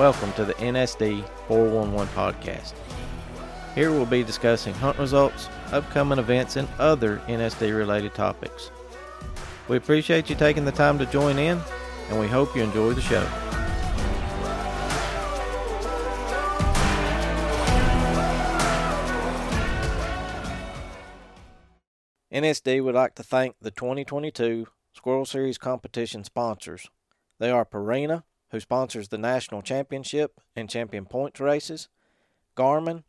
Welcome 0.00 0.32
to 0.32 0.46
the 0.46 0.54
NSD 0.54 1.28
411 1.46 2.08
podcast. 2.14 2.72
Here 3.74 3.90
we'll 3.90 4.06
be 4.06 4.24
discussing 4.24 4.72
hunt 4.72 4.98
results, 4.98 5.50
upcoming 5.72 6.18
events, 6.18 6.56
and 6.56 6.66
other 6.78 7.18
NSD 7.26 7.76
related 7.76 8.14
topics. 8.14 8.70
We 9.68 9.76
appreciate 9.76 10.30
you 10.30 10.36
taking 10.36 10.64
the 10.64 10.72
time 10.72 10.98
to 11.00 11.04
join 11.04 11.38
in, 11.38 11.60
and 12.08 12.18
we 12.18 12.28
hope 12.28 12.56
you 12.56 12.62
enjoy 12.62 12.94
the 12.94 13.02
show. 13.02 13.22
NSD 22.32 22.82
would 22.82 22.94
like 22.94 23.16
to 23.16 23.22
thank 23.22 23.56
the 23.60 23.70
2022 23.70 24.66
Squirrel 24.94 25.26
Series 25.26 25.58
competition 25.58 26.24
sponsors. 26.24 26.88
They 27.38 27.50
are 27.50 27.66
Purina, 27.66 28.22
who 28.50 28.60
sponsors 28.60 29.08
the 29.08 29.18
National 29.18 29.62
Championship 29.62 30.40
and 30.56 30.68
Champion 30.68 31.06
Points 31.06 31.40
races, 31.40 31.88
Garmin, 32.56 33.04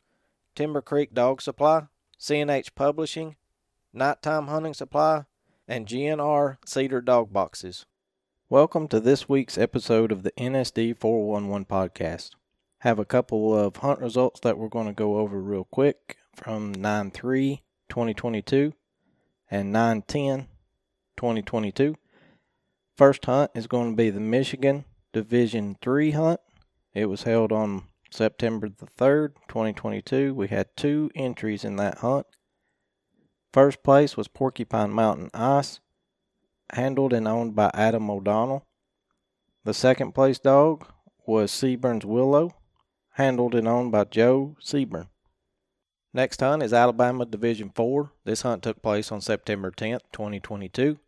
Timber 0.56 0.82
Creek 0.82 1.14
Dog 1.14 1.42
Supply, 1.42 1.84
CNH 2.20 2.76
Publishing, 2.76 3.36
Nighttime 3.94 4.48
Hunting 4.48 4.74
Supply, 4.74 5.26
and 5.68 5.88
GNR 5.88 6.58
Cedar 6.66 7.02
Dog 7.02 7.34
Boxes. 7.34 7.86
Welcome 8.50 8.88
to 8.90 9.00
this 9.00 9.28
week's 9.28 9.58
episode 9.58 10.12
of 10.12 10.24
the 10.24 10.32
NSD 10.34 10.98
411 10.98 11.66
podcast. 11.66 12.32
Have 12.80 13.00
a 13.00 13.06
couple 13.06 13.58
of 13.58 13.78
hunt 13.78 14.00
results 14.00 14.42
that 14.42 14.58
we're 14.58 14.68
going 14.68 14.88
to 14.88 14.94
go 14.94 15.18
over 15.18 15.40
real 15.40 15.64
quick 15.64 16.18
from 16.36 16.72
9 16.72 17.12
3 17.12 17.62
2022 17.90 18.74
and 19.50 19.72
9 19.72 20.04
10 20.04 20.48
2022. 21.18 21.96
First 22.96 23.26
hunt 23.26 23.52
is 23.56 23.68
going 23.68 23.92
to 23.92 23.96
be 23.96 24.10
the 24.10 24.20
Michigan 24.20 24.86
Division 25.14 25.78
3 25.82 26.12
hunt. 26.12 26.40
It 26.94 27.08
was 27.08 27.24
held 27.24 27.52
on 27.52 27.84
September 28.10 28.70
the 28.70 28.86
3rd, 28.86 29.36
2022. 29.48 30.34
We 30.34 30.48
had 30.48 30.76
two 30.76 31.10
entries 31.16 31.64
in 31.64 31.76
that 31.78 32.00
hunt. 32.00 32.28
First 33.54 33.84
place 33.84 34.16
was 34.16 34.28
Porcupine 34.28 34.92
Mountain 34.92 35.30
Ice, 35.34 35.80
handled 36.74 37.14
and 37.14 37.28
owned 37.28 37.56
by 37.56 37.72
Adam 37.74 38.10
O'Donnell. 38.10 38.66
The 39.64 39.74
second 39.74 40.14
place 40.14 40.40
dog 40.40 40.88
was 41.26 41.52
Seaburn's 41.52 42.06
Willow, 42.06 42.56
handled 43.12 43.54
and 43.54 43.68
owned 43.68 43.92
by 43.92 44.06
Joe 44.06 44.56
Seaburn. 44.62 45.08
Next 46.14 46.40
hunt 46.40 46.64
is 46.64 46.74
Alabama 46.74 47.26
Division 47.26 47.72
4. 47.74 48.12
This 48.26 48.42
hunt 48.42 48.64
took 48.64 48.82
place 48.82 49.12
on 49.12 49.22
September 49.22 49.72
10th, 49.72 50.02
2022. 50.12 51.00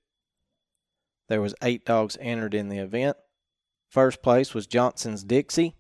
There 1.28 1.42
was 1.42 1.56
8 1.62 1.86
dogs 1.86 2.18
entered 2.22 2.54
in 2.54 2.70
the 2.70 2.78
event. 2.78 3.18
First 3.94 4.24
place 4.24 4.56
was 4.56 4.66
Johnson's 4.66 5.24
Dixie, 5.24 5.76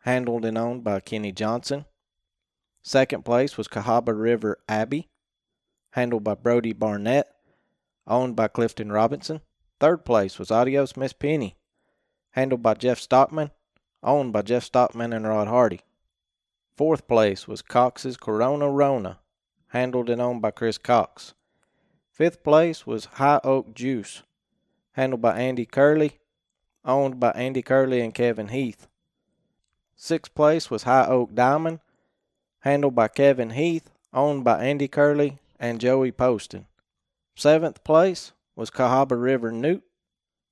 handled 0.00 0.46
and 0.46 0.56
owned 0.56 0.84
by 0.84 1.00
Kenny 1.00 1.32
Johnson. 1.32 1.84
Second 2.82 3.26
place 3.26 3.58
was 3.58 3.68
Cahaba 3.68 4.18
River 4.18 4.56
Abbey, 4.66 5.10
handled 5.90 6.24
by 6.24 6.32
Brody 6.32 6.72
Barnett, 6.72 7.28
owned 8.06 8.34
by 8.36 8.48
Clifton 8.48 8.90
Robinson. 8.90 9.42
Third 9.80 10.06
place 10.06 10.38
was 10.38 10.50
Adios 10.50 10.96
Miss 10.96 11.12
Penny, 11.12 11.58
handled 12.30 12.62
by 12.62 12.72
Jeff 12.72 12.98
Stockman, 12.98 13.50
owned 14.02 14.32
by 14.32 14.40
Jeff 14.40 14.64
Stockman 14.64 15.12
and 15.12 15.26
Rod 15.26 15.48
Hardy. 15.48 15.80
Fourth 16.74 17.06
place 17.06 17.46
was 17.46 17.60
Cox's 17.60 18.16
Corona 18.16 18.70
Rona, 18.70 19.18
handled 19.72 20.08
and 20.08 20.22
owned 20.22 20.40
by 20.40 20.52
Chris 20.52 20.78
Cox. 20.78 21.34
Fifth 22.10 22.42
place 22.42 22.86
was 22.86 23.04
High 23.20 23.40
Oak 23.44 23.74
Juice, 23.74 24.22
handled 24.92 25.20
by 25.20 25.38
Andy 25.38 25.66
Curley, 25.66 26.18
owned 26.88 27.20
by 27.20 27.30
Andy 27.32 27.62
Curley 27.62 28.00
and 28.00 28.14
Kevin 28.14 28.48
Heath. 28.48 28.88
Sixth 29.94 30.34
place 30.34 30.70
was 30.70 30.84
High 30.84 31.06
Oak 31.06 31.34
Diamond, 31.34 31.80
handled 32.60 32.94
by 32.94 33.08
Kevin 33.08 33.50
Heath, 33.50 33.90
owned 34.12 34.42
by 34.42 34.64
Andy 34.64 34.88
Curley 34.88 35.38
and 35.60 35.80
Joey 35.80 36.10
Poston. 36.10 36.66
Seventh 37.36 37.84
place 37.84 38.32
was 38.56 38.70
Cahaba 38.70 39.20
River 39.20 39.52
Newt, 39.52 39.84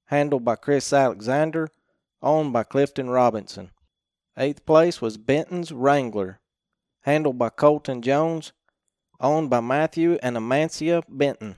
handled 0.05 0.45
by 0.45 0.57
Chris 0.57 0.93
Alexander, 0.93 1.69
owned 2.23 2.53
by 2.53 2.63
Clifton 2.63 3.11
Robinson. 3.11 3.71
Eighth 4.37 4.67
place 4.67 5.01
was 5.01 5.17
Benton's 5.17 5.73
Wrangler, 5.73 6.41
handled 7.01 7.39
by 7.39 7.49
Colton 7.49 8.03
Jones, 8.03 8.53
owned 9.21 9.49
by 9.49 9.61
Matthew 9.61 10.19
and 10.23 10.37
Amancia 10.37 11.03
Benton. 11.09 11.57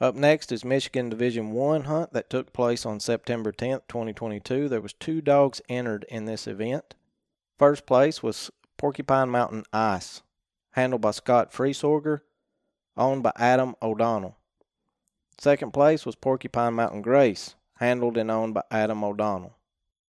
Up 0.00 0.16
next 0.16 0.50
is 0.50 0.64
Michigan 0.64 1.08
Division 1.08 1.52
1 1.52 1.84
hunt 1.84 2.12
that 2.12 2.28
took 2.28 2.52
place 2.52 2.84
on 2.84 2.98
September 2.98 3.52
10th, 3.52 3.82
2022. 3.86 4.68
There 4.68 4.80
was 4.80 4.92
two 4.92 5.20
dogs 5.20 5.62
entered 5.68 6.04
in 6.08 6.24
this 6.24 6.48
event. 6.48 6.96
First 7.58 7.86
place 7.86 8.20
was 8.20 8.50
Porcupine 8.76 9.30
Mountain 9.30 9.62
Ice, 9.72 10.22
handled 10.72 11.00
by 11.00 11.12
Scott 11.12 11.52
Freesorger, 11.52 12.22
owned 12.96 13.22
by 13.22 13.30
Adam 13.36 13.76
O'Donnell. 13.80 14.36
Second 15.38 15.72
place 15.72 16.04
was 16.04 16.16
Porcupine 16.16 16.74
Mountain 16.74 17.02
Grace, 17.02 17.54
handled 17.78 18.16
and 18.16 18.32
owned 18.32 18.54
by 18.54 18.62
Adam 18.72 19.04
O'Donnell. 19.04 19.56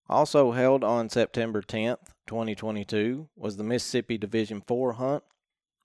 Also 0.08 0.52
held 0.52 0.86
on 0.86 1.10
September 1.10 1.62
10th, 1.62 2.08
2022 2.26 3.28
was 3.36 3.58
the 3.58 3.64
Mississippi 3.66 4.18
Division 4.18 4.64
4 4.66 4.94
hunt. 4.94 5.24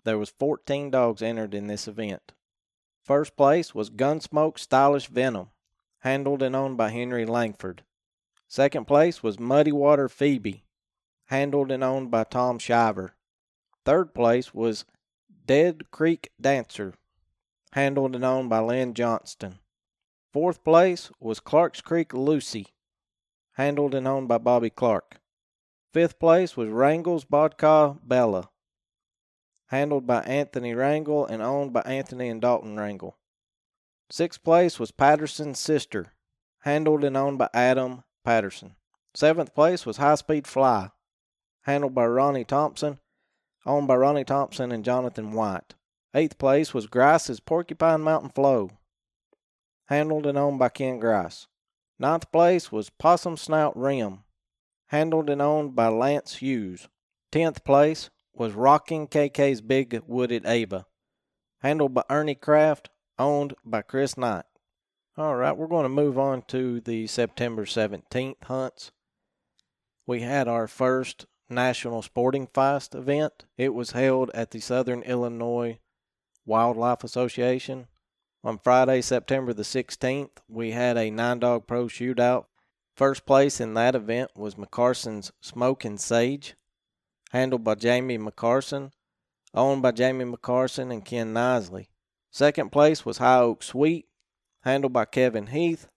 There 0.04 0.18
was 0.18 0.30
14 0.30 0.90
dogs 0.92 1.20
entered 1.20 1.52
in 1.52 1.66
this 1.66 1.88
event. 1.88 2.32
First 3.08 3.36
place 3.38 3.74
was 3.74 3.88
Gunsmoke 3.88 4.58
Stylish 4.58 5.06
Venom, 5.06 5.48
handled 6.00 6.42
and 6.42 6.54
owned 6.54 6.76
by 6.76 6.90
Henry 6.90 7.24
Langford. 7.24 7.82
Second 8.46 8.86
place 8.86 9.22
was 9.22 9.40
Muddy 9.40 9.72
Water 9.72 10.10
Phoebe, 10.10 10.62
handled 11.28 11.70
and 11.70 11.82
owned 11.82 12.10
by 12.10 12.24
Tom 12.24 12.58
Shiver. 12.58 13.14
Third 13.86 14.12
place 14.12 14.52
was 14.52 14.84
Dead 15.46 15.90
Creek 15.90 16.32
Dancer, 16.38 16.92
handled 17.72 18.14
and 18.14 18.26
owned 18.26 18.50
by 18.50 18.58
Lynn 18.58 18.92
Johnston. 18.92 19.60
Fourth 20.30 20.62
place 20.62 21.10
was 21.18 21.40
Clark's 21.40 21.80
Creek 21.80 22.12
Lucy, 22.12 22.66
handled 23.52 23.94
and 23.94 24.06
owned 24.06 24.28
by 24.28 24.36
Bobby 24.36 24.68
Clark. 24.68 25.18
Fifth 25.94 26.18
place 26.18 26.58
was 26.58 26.68
Wrangle's 26.68 27.24
Bodka 27.24 27.96
Bella, 28.04 28.50
handled 29.68 30.06
by 30.06 30.20
Anthony 30.22 30.74
Wrangle 30.74 31.26
and 31.26 31.42
owned 31.42 31.72
by 31.72 31.80
Anthony 31.82 32.28
and 32.28 32.40
Dalton 32.40 32.76
Wrangle. 32.76 33.16
Sixth 34.10 34.42
place 34.42 34.78
was 34.78 34.90
Patterson's 34.90 35.58
Sister, 35.58 36.12
handled 36.60 37.04
and 37.04 37.16
owned 37.16 37.38
by 37.38 37.48
Adam 37.54 38.04
Patterson. 38.24 38.76
Seventh 39.14 39.54
place 39.54 39.84
was 39.86 39.98
High 39.98 40.16
Speed 40.16 40.46
Fly, 40.46 40.90
handled 41.62 41.94
by 41.94 42.06
Ronnie 42.06 42.44
Thompson, 42.44 42.98
owned 43.66 43.88
by 43.88 43.96
Ronnie 43.96 44.24
Thompson 44.24 44.72
and 44.72 44.84
Jonathan 44.84 45.32
White. 45.32 45.74
Eighth 46.14 46.38
place 46.38 46.72
was 46.72 46.86
Grice's 46.86 47.40
Porcupine 47.40 48.00
Mountain 48.00 48.30
Flow, 48.30 48.70
handled 49.86 50.26
and 50.26 50.38
owned 50.38 50.58
by 50.58 50.70
Ken 50.70 50.98
Grice. 50.98 51.46
Ninth 51.98 52.30
place 52.32 52.72
was 52.72 52.90
Possum 52.90 53.36
Snout 53.36 53.76
Rim, 53.76 54.20
handled 54.86 55.28
and 55.28 55.42
owned 55.42 55.74
by 55.74 55.88
Lance 55.88 56.36
Hughes. 56.36 56.88
Tenth 57.30 57.64
place 57.64 58.08
was 58.38 58.52
Rocking 58.52 59.08
KK's 59.08 59.60
Big 59.60 60.00
Wooded 60.06 60.46
Ava, 60.46 60.86
handled 61.60 61.92
by 61.92 62.04
Ernie 62.08 62.36
Kraft, 62.36 62.88
owned 63.18 63.54
by 63.64 63.82
Chris 63.82 64.16
Knight. 64.16 64.44
All 65.16 65.34
right, 65.34 65.56
we're 65.56 65.66
going 65.66 65.82
to 65.82 65.88
move 65.88 66.16
on 66.16 66.42
to 66.42 66.80
the 66.80 67.08
September 67.08 67.64
17th 67.64 68.44
hunts. 68.44 68.92
We 70.06 70.20
had 70.20 70.46
our 70.46 70.68
first 70.68 71.26
National 71.50 72.00
Sporting 72.00 72.46
Fest 72.46 72.94
event. 72.94 73.44
It 73.56 73.74
was 73.74 73.90
held 73.90 74.30
at 74.32 74.52
the 74.52 74.60
Southern 74.60 75.02
Illinois 75.02 75.80
Wildlife 76.46 77.02
Association. 77.02 77.88
On 78.44 78.56
Friday, 78.56 79.00
September 79.00 79.52
the 79.52 79.64
16th, 79.64 80.38
we 80.48 80.70
had 80.70 80.96
a 80.96 81.10
nine 81.10 81.40
dog 81.40 81.66
pro 81.66 81.86
shootout. 81.86 82.44
First 82.94 83.26
place 83.26 83.60
in 83.60 83.74
that 83.74 83.96
event 83.96 84.30
was 84.36 84.54
McCarson's 84.54 85.32
Smoking 85.40 85.98
Sage, 85.98 86.54
handled 87.30 87.64
by 87.64 87.74
Jamie 87.74 88.18
McCarson, 88.18 88.92
owned 89.54 89.82
by 89.82 89.92
Jamie 89.92 90.24
McCarson 90.24 90.92
and 90.92 91.04
Ken 91.04 91.32
Nisley. 91.34 91.88
Second 92.30 92.70
place 92.70 93.04
was 93.04 93.18
High 93.18 93.40
Oak 93.40 93.62
Sweet, 93.62 94.06
handled 94.62 94.92
by 94.92 95.04
Kevin 95.04 95.48
Heath, 95.48 95.88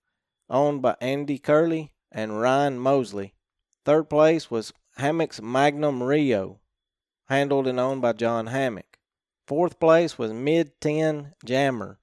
owned 0.50 0.82
by 0.82 0.96
Andy 1.02 1.38
Curley 1.38 1.94
and 2.12 2.40
Ryan 2.40 2.80
Mosley. 2.80 3.34
Third 3.86 4.10
place 4.10 4.52
was 4.52 4.74
Hammock's 4.98 5.42
Magnum 5.42 6.04
Rio, 6.04 6.60
handled 7.28 7.68
and 7.68 7.80
owned 7.80 8.02
by 8.02 8.14
John 8.14 8.48
Hammock. 8.48 9.00
Fourth 9.48 9.80
place 9.80 10.18
was 10.18 10.32
Mid 10.32 10.80
10 10.82 11.34
Jammer, 11.44 12.00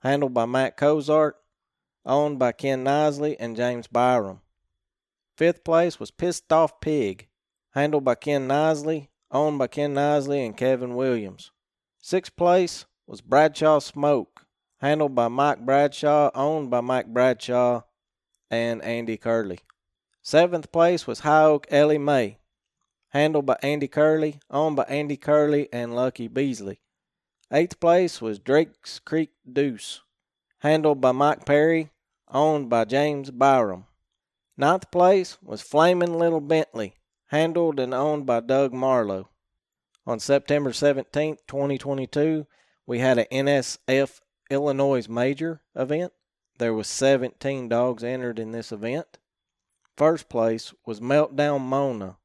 handled 0.00 0.34
by 0.34 0.46
Matt 0.46 0.76
Cozart, 0.76 1.36
owned 2.04 2.38
by 2.38 2.52
Ken 2.52 2.84
Nisley 2.84 3.36
and 3.38 3.56
James 3.56 3.86
Byram. 3.86 4.40
Fifth 5.36 5.64
place 5.64 5.98
was 6.00 6.10
Pissed 6.10 6.52
Off 6.52 6.80
Pig, 6.80 7.28
handled 7.72 8.04
by 8.04 8.14
Ken 8.14 8.48
Nisley, 8.48 9.08
owned 9.30 9.58
by 9.58 9.66
Ken 9.66 9.94
Nisley 9.94 10.44
and 10.44 10.56
Kevin 10.56 10.94
Williams. 10.94 11.50
Sixth 12.00 12.34
place 12.36 12.86
was 13.06 13.20
Bradshaw 13.20 13.78
Smoke, 13.80 14.46
handled 14.78 15.14
by 15.14 15.28
Mike 15.28 15.64
Bradshaw, 15.64 16.30
owned 16.34 16.70
by 16.70 16.80
Mike 16.80 17.06
Bradshaw 17.06 17.82
and 18.50 18.82
Andy 18.82 19.16
Curley. 19.16 19.60
Seventh 20.22 20.70
place 20.70 21.06
was 21.06 21.20
High 21.20 21.44
Oak 21.44 21.66
Ellie 21.70 21.98
Mae, 21.98 22.38
handled 23.08 23.46
by 23.46 23.56
Andy 23.62 23.88
Curley, 23.88 24.40
owned 24.50 24.76
by 24.76 24.84
Andy 24.84 25.16
Curley 25.16 25.68
and 25.72 25.94
Lucky 25.94 26.28
Beasley. 26.28 26.80
Eighth 27.52 27.80
place 27.80 28.22
was 28.22 28.38
Drake's 28.38 28.98
Creek 28.98 29.30
Deuce, 29.50 30.00
handled 30.60 31.00
by 31.00 31.12
Mike 31.12 31.44
Perry, 31.44 31.90
owned 32.30 32.70
by 32.70 32.84
James 32.84 33.30
Byram. 33.30 33.86
Ninth 34.56 34.90
place 34.90 35.38
was 35.42 35.60
Flamin' 35.60 36.18
Little 36.18 36.40
Bentley, 36.40 36.94
handled 37.32 37.80
and 37.80 37.94
owned 37.94 38.26
by 38.26 38.40
Doug 38.40 38.74
Marlowe. 38.74 39.26
On 40.06 40.20
September 40.20 40.70
17, 40.70 41.38
2022, 41.48 42.46
we 42.86 42.98
had 42.98 43.16
an 43.16 43.26
NSF 43.32 44.20
Illinois 44.50 45.08
Major 45.08 45.62
event. 45.74 46.12
There 46.58 46.74
was 46.74 46.86
17 46.88 47.70
dogs 47.70 48.04
entered 48.04 48.38
in 48.38 48.52
this 48.52 48.70
event. 48.70 49.18
First 49.96 50.28
place 50.28 50.74
was 50.84 51.00
Meltdown 51.00 51.62
Mona, 51.62 52.18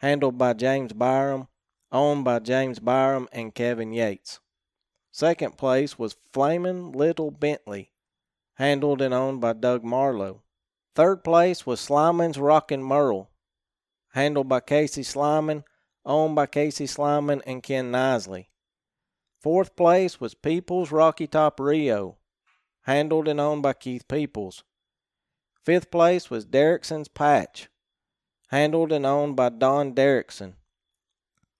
handled 0.00 0.38
by 0.38 0.54
James 0.54 0.94
Byram, 0.94 1.48
owned 1.92 2.24
by 2.24 2.38
James 2.38 2.78
Byram 2.78 3.28
and 3.30 3.54
Kevin 3.54 3.92
Yates. 3.92 4.40
Second 5.12 5.58
place 5.58 5.98
was 5.98 6.16
Flamin' 6.32 6.92
Little 6.92 7.30
Bentley, 7.30 7.92
handled 8.54 9.02
and 9.02 9.12
owned 9.12 9.42
by 9.42 9.52
Doug 9.52 9.84
Marlowe. 9.84 10.40
Third 10.94 11.22
place 11.24 11.66
was 11.66 11.78
Slyman's 11.78 12.38
Rockin' 12.38 12.82
Merle, 12.82 13.30
handled 14.14 14.48
by 14.48 14.60
Casey 14.60 15.02
Slyman, 15.02 15.64
owned 16.06 16.36
by 16.36 16.46
Casey 16.46 16.86
Slyman 16.86 17.42
and 17.46 17.64
Ken 17.64 17.90
Nisley. 17.90 18.46
Fourth 19.40 19.74
place 19.74 20.20
was 20.20 20.34
Peoples 20.34 20.92
Rocky 20.92 21.26
Top 21.26 21.58
Rio, 21.58 22.18
handled 22.82 23.26
and 23.26 23.40
owned 23.40 23.62
by 23.62 23.72
Keith 23.72 24.06
Peoples. 24.06 24.62
Fifth 25.64 25.90
place 25.90 26.30
was 26.30 26.46
Derrickson's 26.46 27.08
Patch, 27.08 27.68
handled 28.48 28.92
and 28.92 29.04
owned 29.04 29.34
by 29.34 29.48
Don 29.48 29.92
Derrickson. 29.92 30.54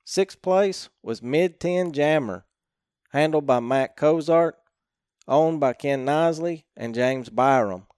Sixth 0.04 0.40
place 0.40 0.90
was 1.02 1.22
Mid 1.22 1.58
10 1.58 1.92
Jammer, 1.92 2.46
handled 3.10 3.46
by 3.46 3.58
Matt 3.58 3.96
Cozart, 3.96 4.56
owned 5.26 5.58
by 5.58 5.72
Ken 5.72 6.06
Nisley 6.06 6.64
and 6.76 6.94
James 6.94 7.30
Byram. 7.30 7.88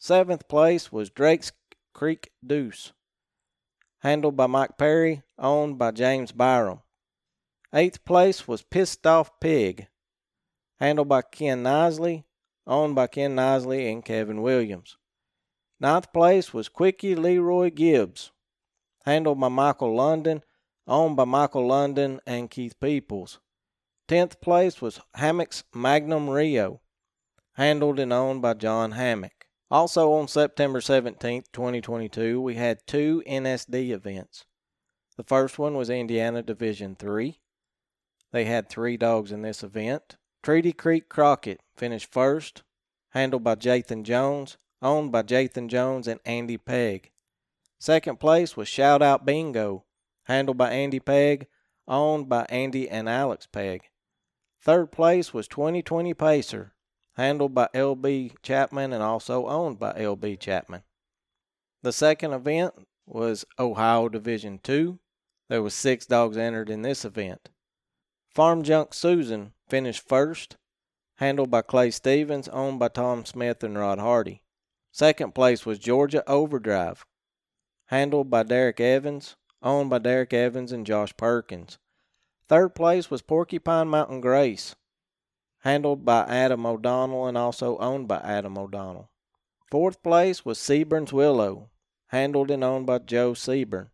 Seventh 0.00 0.48
place 0.48 0.90
was 0.90 1.10
Drake's 1.10 1.52
Creek 1.92 2.32
Deuce, 2.44 2.92
handled 4.04 4.36
by 4.36 4.46
Mike 4.46 4.76
Perry, 4.76 5.22
owned 5.38 5.78
by 5.78 5.90
James 5.90 6.30
Byram. 6.30 6.80
Eighth 7.72 8.04
place 8.04 8.46
was 8.46 8.60
Pissed 8.60 9.06
Off 9.06 9.40
Pig, 9.40 9.88
handled 10.78 11.08
by 11.08 11.22
Ken 11.22 11.62
Nisley, 11.62 12.24
owned 12.66 12.94
by 12.94 13.06
Ken 13.06 13.34
Nisley 13.34 13.90
and 13.90 14.04
Kevin 14.04 14.42
Williams. 14.42 14.98
Ninth 15.80 16.12
place 16.12 16.52
was 16.52 16.68
Quickie 16.68 17.14
Leroy 17.14 17.70
Gibbs, 17.70 18.30
handled 19.06 19.40
by 19.40 19.48
Michael 19.48 19.96
London, 19.96 20.42
owned 20.86 21.16
by 21.16 21.24
Michael 21.24 21.66
London 21.66 22.20
and 22.26 22.50
Keith 22.50 22.78
Peoples. 22.78 23.40
Tenth 24.06 24.38
place 24.42 24.82
was 24.82 25.00
Hammock's 25.14 25.64
Magnum 25.74 26.28
Rio, 26.28 26.82
handled 27.54 27.98
and 27.98 28.12
owned 28.12 28.42
by 28.42 28.52
John 28.52 28.92
Hammock. 28.92 29.43
Also 29.74 30.12
on 30.12 30.28
September 30.28 30.78
17th, 30.78 31.46
2022, 31.52 32.40
we 32.40 32.54
had 32.54 32.86
two 32.86 33.24
NSD 33.26 33.90
events. 33.90 34.44
The 35.16 35.24
first 35.24 35.58
one 35.58 35.74
was 35.74 35.90
Indiana 35.90 36.44
Division 36.44 36.94
3. 36.94 37.40
They 38.30 38.44
had 38.44 38.68
three 38.68 38.96
dogs 38.96 39.32
in 39.32 39.42
this 39.42 39.64
event. 39.64 40.14
Treaty 40.44 40.72
Creek 40.72 41.08
Crockett 41.08 41.60
finished 41.74 42.12
first, 42.12 42.62
handled 43.08 43.42
by 43.42 43.56
Jathan 43.56 44.04
Jones, 44.04 44.58
owned 44.80 45.10
by 45.10 45.24
Jathan 45.24 45.66
Jones 45.66 46.06
and 46.06 46.20
Andy 46.24 46.56
Pegg. 46.56 47.10
Second 47.80 48.20
place 48.20 48.56
was 48.56 48.68
Shout 48.68 49.02
Out 49.02 49.26
Bingo, 49.26 49.86
handled 50.26 50.56
by 50.56 50.70
Andy 50.70 51.00
Pegg, 51.00 51.48
owned 51.88 52.28
by 52.28 52.46
Andy 52.48 52.88
and 52.88 53.08
Alex 53.08 53.48
Pegg. 53.50 53.90
Third 54.62 54.92
place 54.92 55.34
was 55.34 55.48
2020 55.48 56.14
Pacer, 56.14 56.73
handled 57.16 57.54
by 57.54 57.68
LB 57.74 58.32
Chapman 58.42 58.92
and 58.92 59.02
also 59.02 59.46
owned 59.46 59.78
by 59.78 59.92
LB 59.92 60.38
Chapman. 60.38 60.82
The 61.82 61.92
second 61.92 62.32
event 62.32 62.74
was 63.06 63.44
Ohio 63.58 64.08
Division 64.08 64.58
2. 64.62 64.98
There 65.48 65.62
was 65.62 65.74
6 65.74 66.06
dogs 66.06 66.36
entered 66.36 66.70
in 66.70 66.82
this 66.82 67.04
event. 67.04 67.50
Farm 68.30 68.62
Junk 68.62 68.94
Susan 68.94 69.52
finished 69.68 70.08
first, 70.08 70.56
handled 71.18 71.50
by 71.50 71.62
Clay 71.62 71.90
Stevens, 71.90 72.48
owned 72.48 72.78
by 72.78 72.88
Tom 72.88 73.24
Smith 73.24 73.62
and 73.62 73.78
Rod 73.78 73.98
Hardy. 73.98 74.42
Second 74.90 75.34
place 75.34 75.64
was 75.64 75.78
Georgia 75.78 76.28
Overdrive, 76.28 77.04
handled 77.86 78.30
by 78.30 78.42
Derek 78.42 78.80
Evans, 78.80 79.36
owned 79.62 79.90
by 79.90 79.98
Derek 79.98 80.32
Evans 80.32 80.72
and 80.72 80.86
Josh 80.86 81.16
Perkins. 81.16 81.78
Third 82.48 82.74
place 82.74 83.10
was 83.10 83.22
Porcupine 83.22 83.88
Mountain 83.88 84.20
Grace, 84.20 84.74
handled 85.64 86.04
by 86.04 86.20
Adam 86.24 86.66
O'Donnell 86.66 87.26
and 87.26 87.36
also 87.36 87.78
owned 87.78 88.06
by 88.06 88.18
Adam 88.18 88.58
O'Donnell. 88.58 89.10
Fourth 89.70 90.02
place 90.02 90.44
was 90.44 90.58
Seburn's 90.58 91.12
Willow, 91.12 91.70
handled 92.08 92.50
and 92.50 92.62
owned 92.62 92.86
by 92.86 92.98
Joe 92.98 93.32
Seburn. 93.32 93.88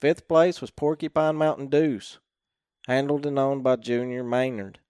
Fifth 0.00 0.26
place 0.26 0.60
was 0.60 0.70
Porcupine 0.70 1.36
Mountain 1.36 1.68
Deuce, 1.68 2.18
handled 2.86 3.26
and 3.26 3.38
owned 3.38 3.62
by 3.62 3.76
Junior 3.76 4.24
Maynard. 4.24 4.80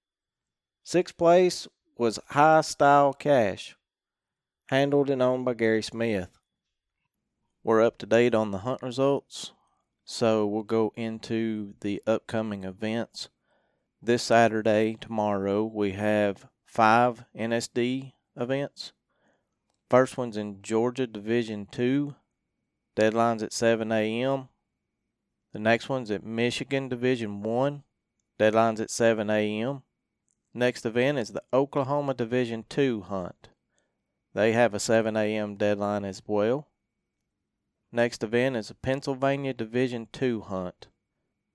Sixth 0.85 1.17
place 1.17 1.67
was 1.99 2.21
High 2.29 2.61
Style 2.61 3.13
Cash, 3.13 3.77
handled 4.69 5.11
and 5.11 5.21
owned 5.21 5.45
by 5.45 5.55
Gary 5.55 5.83
Smith. 5.83 6.39
We're 7.65 7.83
up 7.83 7.99
to 7.99 8.07
date 8.07 8.37
on 8.37 8.53
the 8.53 8.59
hunt 8.59 8.83
results. 8.83 9.53
So 10.05 10.47
we'll 10.47 10.63
go 10.63 10.93
into 10.95 11.75
the 11.81 12.01
upcoming 12.07 12.63
events. 12.63 13.29
This 14.03 14.23
Saturday, 14.23 14.97
tomorrow, 15.01 15.65
we 15.65 15.93
have 15.93 16.49
five 16.67 17.25
NSD 17.37 18.13
events. 18.37 18.93
First 19.89 20.19
one's 20.19 20.37
in 20.37 20.61
Georgia 20.63 21.07
Division 21.07 21.67
2. 21.71 22.15
Deadline's 22.95 23.43
at 23.43 23.53
7 23.53 23.91
a.m. 23.91 24.49
The 25.53 25.59
next 25.59 25.89
one's 25.89 26.11
at 26.11 26.23
Michigan 26.23 26.89
Division 26.89 27.43
1. 27.43 27.83
Deadline's 28.39 28.81
at 28.81 28.91
7 28.91 29.31
a.m. 29.31 29.83
Next 30.53 30.85
event 30.85 31.19
is 31.19 31.31
the 31.31 31.43
Oklahoma 31.53 32.13
Division 32.15 32.65
2 32.69 33.03
hunt. 33.03 33.49
They 34.35 34.53
have 34.53 34.75
a 34.75 34.81
7 34.81 35.17
a.m. 35.17 35.57
deadline 35.57 36.05
as 36.05 36.23
well. 36.27 36.69
Next 37.91 38.23
event 38.23 38.57
is 38.57 38.71
a 38.71 38.75
Pennsylvania 38.75 39.55
Division 39.55 40.09
2 40.13 40.43
hunt. 40.43 40.89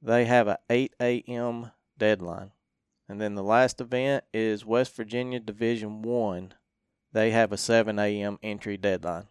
They 0.02 0.26
have 0.26 0.48
a 0.48 0.58
8 0.70 0.96
a.m. 1.00 1.72
deadline. 1.98 2.52
And 3.08 3.20
then 3.20 3.36
the 3.36 3.44
last 3.44 3.82
event 3.82 4.24
is 4.34 4.66
West 4.66 4.96
Virginia 4.96 5.40
Division 5.40 6.02
1. 6.02 6.54
They 7.12 7.32
have 7.32 7.52
a 7.52 7.58
7 7.58 8.00
a.m. 8.00 8.40
entry 8.42 8.78
deadline. 8.78 9.28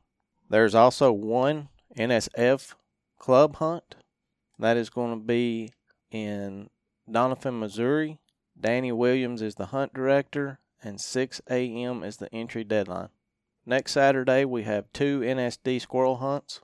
There's 0.49 0.75
also 0.75 1.13
one 1.13 1.69
NSF 1.97 2.75
club 3.19 3.57
hunt 3.57 3.95
that 4.59 4.77
is 4.77 4.91
going 4.91 5.19
to 5.19 5.25
be 5.25 5.73
in 6.11 6.69
Doniphan, 7.11 7.59
Missouri. 7.59 8.21
Danny 8.59 8.93
Williams 8.93 9.41
is 9.41 9.55
the 9.55 9.67
hunt 9.67 9.95
director, 9.95 10.59
and 10.83 11.01
6 11.01 11.41
a.m. 11.49 12.03
is 12.05 12.19
the 12.19 12.33
entry 12.35 12.65
deadline. 12.65 13.09
Next 13.65 13.93
Saturday, 13.93 14.45
we 14.45 14.65
have 14.65 14.93
two 14.93 15.21
NSD 15.21 15.81
squirrel 15.81 16.17
hunts. 16.17 16.61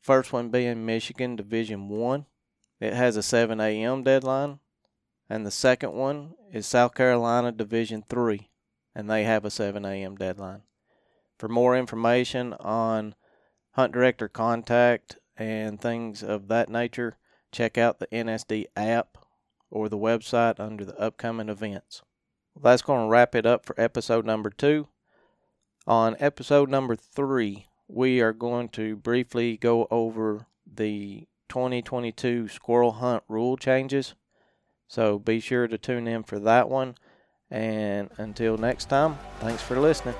First 0.00 0.32
one 0.32 0.50
being 0.50 0.84
Michigan 0.84 1.36
Division 1.36 1.88
1. 1.88 2.26
It 2.80 2.94
has 2.94 3.16
a 3.16 3.22
7 3.22 3.60
a.m. 3.60 4.02
deadline. 4.02 4.58
And 5.32 5.46
the 5.46 5.50
second 5.50 5.94
one 5.94 6.34
is 6.52 6.66
South 6.66 6.94
Carolina 6.94 7.52
Division 7.52 8.04
3, 8.06 8.50
and 8.94 9.08
they 9.08 9.24
have 9.24 9.46
a 9.46 9.50
7 9.50 9.82
a.m. 9.82 10.14
deadline. 10.14 10.60
For 11.38 11.48
more 11.48 11.74
information 11.74 12.52
on 12.60 13.14
hunt 13.70 13.94
director 13.94 14.28
contact 14.28 15.16
and 15.38 15.80
things 15.80 16.22
of 16.22 16.48
that 16.48 16.68
nature, 16.68 17.16
check 17.50 17.78
out 17.78 17.98
the 17.98 18.08
NSD 18.08 18.66
app 18.76 19.16
or 19.70 19.88
the 19.88 19.96
website 19.96 20.60
under 20.60 20.84
the 20.84 21.00
upcoming 21.00 21.48
events. 21.48 22.02
Well, 22.54 22.64
that's 22.70 22.82
going 22.82 23.06
to 23.06 23.10
wrap 23.10 23.34
it 23.34 23.46
up 23.46 23.64
for 23.64 23.74
episode 23.80 24.26
number 24.26 24.50
two. 24.50 24.88
On 25.86 26.14
episode 26.20 26.68
number 26.68 26.94
three, 26.94 27.68
we 27.88 28.20
are 28.20 28.34
going 28.34 28.68
to 28.68 28.96
briefly 28.96 29.56
go 29.56 29.88
over 29.90 30.44
the 30.70 31.26
2022 31.48 32.48
squirrel 32.48 32.92
hunt 32.92 33.22
rule 33.28 33.56
changes. 33.56 34.14
So 34.92 35.18
be 35.18 35.40
sure 35.40 35.66
to 35.68 35.78
tune 35.78 36.06
in 36.06 36.22
for 36.22 36.38
that 36.40 36.68
one. 36.68 36.96
And 37.50 38.10
until 38.18 38.58
next 38.58 38.90
time, 38.90 39.18
thanks 39.40 39.62
for 39.62 39.80
listening. 39.80 40.14